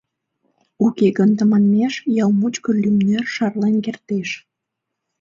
Уке 0.85 1.07
гын 1.17 1.29
тыманмеш 1.37 1.93
ял 2.23 2.31
мучко 2.39 2.71
лӱмнер 2.81 3.23
шарлен 3.33 3.75
кертеш. 3.85 4.29